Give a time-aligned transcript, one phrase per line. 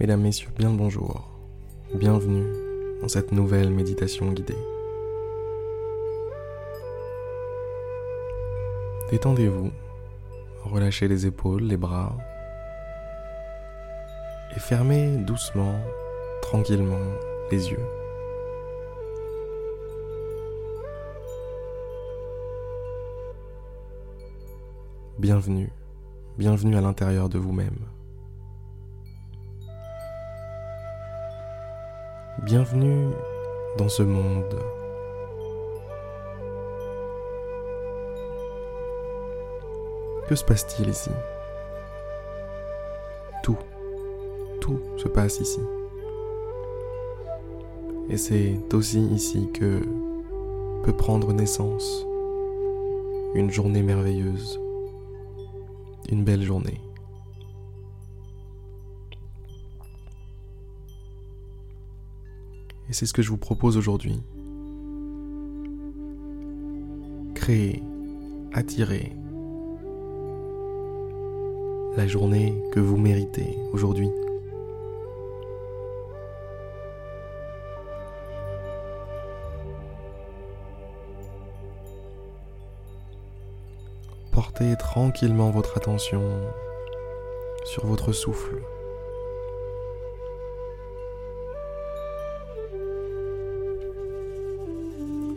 [0.00, 1.28] Mesdames, Messieurs, bien le bonjour.
[1.92, 2.46] Bienvenue
[3.02, 4.54] dans cette nouvelle méditation guidée.
[9.10, 9.72] Détendez-vous,
[10.62, 12.16] relâchez les épaules, les bras
[14.54, 15.74] et fermez doucement,
[16.42, 16.96] tranquillement
[17.50, 17.86] les yeux.
[25.18, 25.72] Bienvenue,
[26.38, 27.97] bienvenue à l'intérieur de vous-même.
[32.48, 33.10] Bienvenue
[33.76, 34.58] dans ce monde.
[40.26, 41.10] Que se passe-t-il ici?
[43.42, 43.58] Tout,
[44.62, 45.60] tout se passe ici.
[48.08, 49.82] Et c'est aussi ici que
[50.84, 52.06] peut prendre naissance
[53.34, 54.58] une journée merveilleuse,
[56.10, 56.80] une belle journée.
[62.88, 64.22] Et c'est ce que je vous propose aujourd'hui.
[67.34, 67.82] Créer,
[68.52, 69.12] attirer
[71.96, 74.08] la journée que vous méritez aujourd'hui.
[84.32, 86.22] Portez tranquillement votre attention
[87.64, 88.62] sur votre souffle.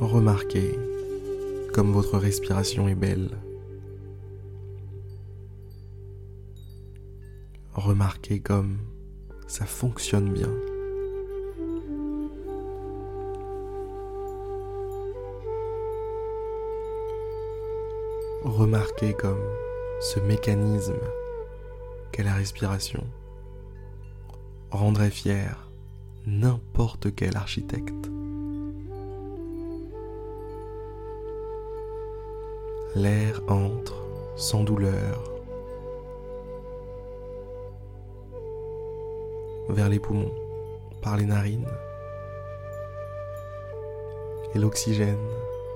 [0.00, 0.78] Remarquez
[1.74, 3.30] comme votre respiration est belle.
[7.74, 8.78] Remarquez comme
[9.48, 10.52] ça fonctionne bien.
[18.44, 19.42] Remarquez comme
[20.00, 20.94] ce mécanisme
[22.12, 23.02] qu'est la respiration
[24.70, 25.68] rendrait fier
[26.24, 28.10] n'importe quel architecte.
[32.94, 33.94] L'air entre
[34.36, 35.22] sans douleur
[39.68, 40.32] vers les poumons
[41.02, 41.68] par les narines
[44.54, 45.18] et l'oxygène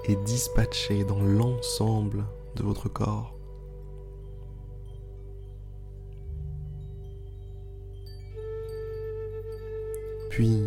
[0.04, 2.24] est dispatché dans l'ensemble
[2.56, 3.34] de votre corps.
[10.30, 10.62] Puis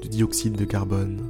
[0.00, 1.20] du dioxyde de carbone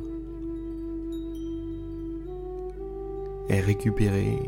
[3.48, 4.38] est récupéré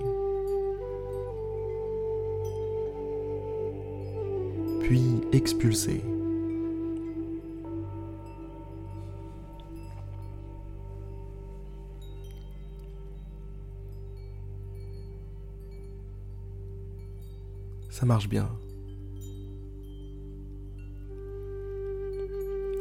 [4.82, 6.03] puis expulsé.
[17.91, 18.48] Ça marche bien.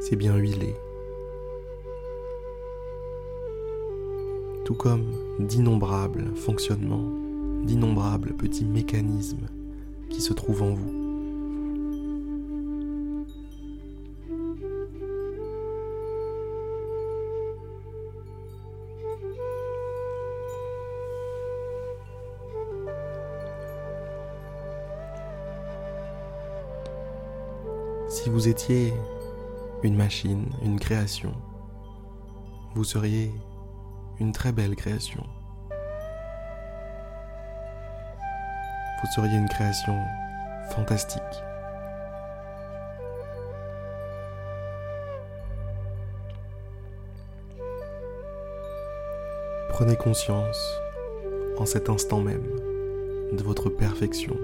[0.01, 0.73] C'est bien huilé.
[4.66, 5.06] Tout comme
[5.40, 7.11] d'innombrables fonctionnements,
[7.66, 9.47] d'innombrables petits mécanismes
[10.09, 11.00] qui se trouvent en vous.
[28.31, 28.93] Vous étiez
[29.83, 31.33] une machine, une création,
[32.75, 33.29] vous seriez
[34.21, 35.21] une très belle création.
[39.01, 39.99] Vous seriez une création
[40.69, 41.21] fantastique.
[49.71, 50.79] Prenez conscience
[51.57, 52.47] en cet instant même
[53.33, 54.37] de votre perfection.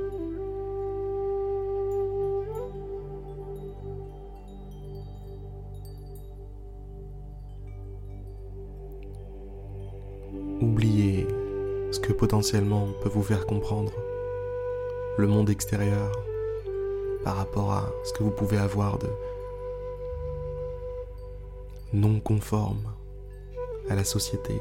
[12.18, 13.94] Potentiellement peut vous faire comprendre
[15.18, 16.12] le monde extérieur
[17.24, 19.08] par rapport à ce que vous pouvez avoir de
[21.94, 22.94] non conforme
[23.90, 24.60] à la société,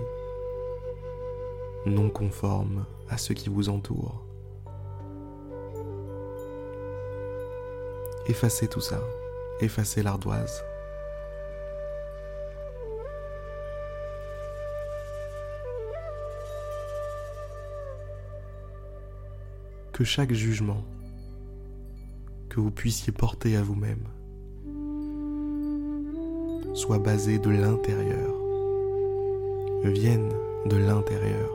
[1.87, 4.23] non conforme à ceux qui vous entourent.
[8.29, 9.01] Effacez tout ça,
[9.61, 10.63] effacez l'ardoise.
[19.97, 20.85] que chaque jugement
[22.51, 24.05] que vous puissiez porter à vous-même
[26.75, 28.35] soit basé de l'intérieur,
[29.85, 30.29] vienne
[30.67, 31.49] de l'intérieur.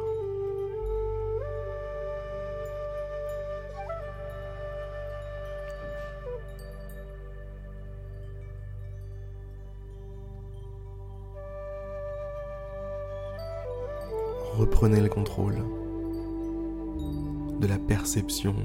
[14.57, 15.80] Reprenez le contrôle
[17.61, 18.55] de la perception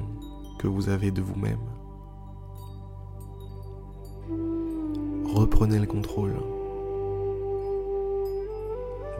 [0.59, 1.61] que vous avez de vous-même.
[5.35, 6.35] Reprenez le contrôle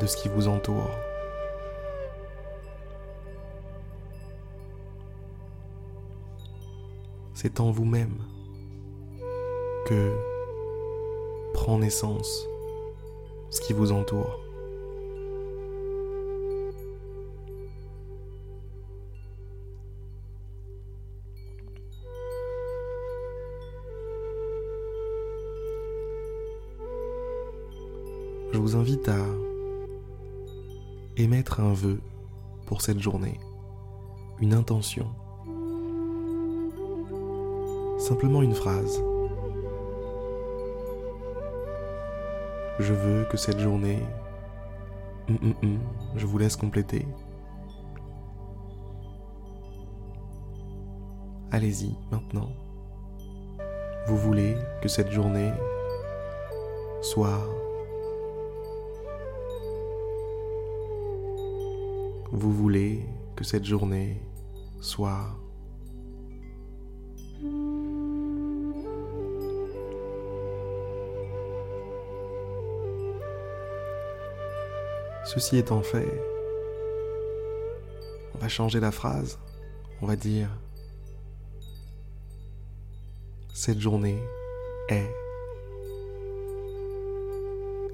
[0.01, 0.91] de ce qui vous entoure.
[7.35, 8.17] C'est en vous-même
[9.87, 10.17] que
[11.53, 12.47] prend naissance
[13.51, 14.46] ce qui vous entoure.
[28.57, 29.19] Je vous invite à
[31.19, 32.01] émettre un vœu
[32.65, 33.39] pour cette journée,
[34.41, 35.11] une intention,
[37.99, 39.05] simplement une phrase.
[42.79, 44.03] Je veux que cette journée...
[45.29, 45.79] Hum, hum, hum,
[46.17, 47.07] je vous laisse compléter.
[51.51, 52.49] Allez-y maintenant.
[54.07, 55.53] Vous voulez que cette journée
[57.03, 57.66] soit...
[62.39, 63.01] Vous voulez
[63.35, 64.21] que cette journée
[64.83, 65.41] soit...
[75.25, 76.07] Ceci étant fait,
[78.35, 79.39] on va changer la phrase.
[80.03, 80.51] On va dire
[83.55, 84.23] Cette journée
[84.91, 85.11] est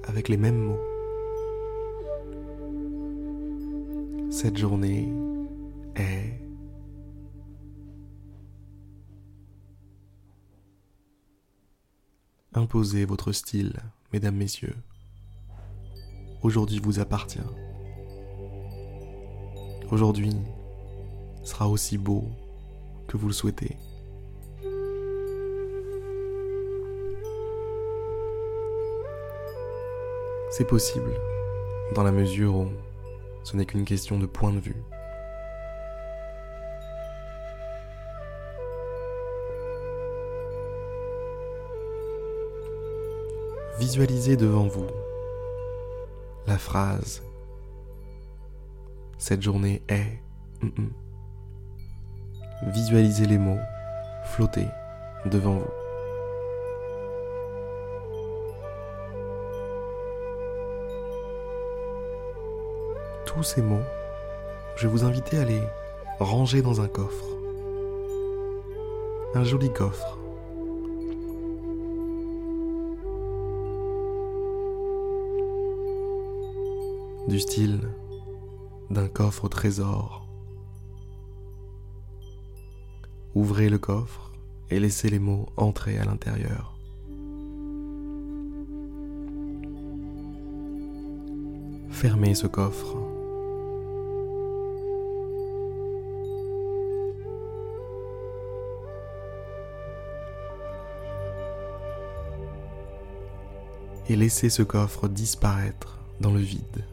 [0.03, 0.92] avec les mêmes mots.
[4.33, 5.13] Cette journée
[5.95, 6.39] est
[12.55, 13.73] Imposez votre style,
[14.11, 14.75] mesdames, messieurs
[16.41, 17.37] aujourd'hui vous appartient.
[19.91, 20.35] Aujourd'hui
[21.43, 22.23] sera aussi beau
[23.07, 23.77] que vous le souhaitez.
[30.49, 31.13] C'est possible,
[31.93, 32.69] dans la mesure où
[33.43, 34.83] ce n'est qu'une question de point de vue.
[43.79, 44.87] Visualisez devant vous
[46.47, 47.23] la phrase
[49.17, 50.19] Cette journée est.
[52.67, 53.59] Visualisez les mots
[54.25, 54.67] flotter
[55.25, 55.82] devant vous.
[63.35, 63.81] Tous ces mots,
[64.75, 65.61] je vous inviter à les
[66.19, 67.25] ranger dans un coffre.
[69.33, 70.19] Un joli coffre
[77.27, 77.79] du style
[78.91, 80.27] d'un coffre au trésor.
[83.33, 84.31] Ouvrez le coffre
[84.69, 86.77] et laissez les mots entrer à l'intérieur.
[91.89, 93.02] Fermez ce coffre.
[104.09, 106.85] Et laissez ce coffre disparaître dans le vide.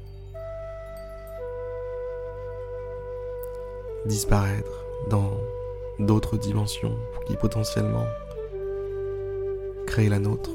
[4.07, 5.31] disparaître dans
[5.99, 8.07] d'autres dimensions qui potentiellement
[9.87, 10.51] créent la nôtre.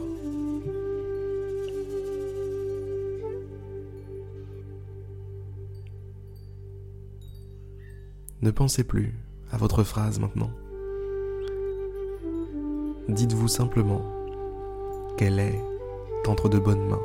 [8.41, 9.13] Ne pensez plus
[9.51, 10.51] à votre phrase maintenant.
[13.09, 14.03] Dites-vous simplement
[15.17, 15.61] qu'elle est
[16.27, 17.01] entre de bonnes mains.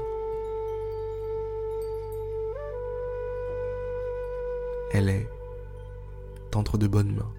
[4.93, 5.27] Elle est
[6.55, 7.33] entre de bonnes mains.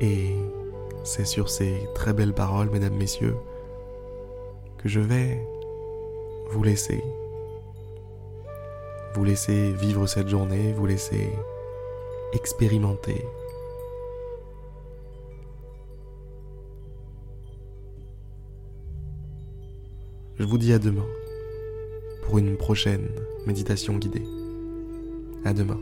[0.00, 0.34] Et
[1.04, 3.36] c'est sur ces très belles paroles, mesdames, messieurs,
[4.78, 5.40] que je vais
[6.50, 7.02] vous laisser.
[9.14, 11.32] Vous laisser vivre cette journée, vous laisser
[12.32, 13.24] expérimenter
[20.38, 21.06] Je vous dis à demain
[22.24, 23.08] pour une prochaine
[23.46, 24.26] méditation guidée.
[25.44, 25.78] À demain.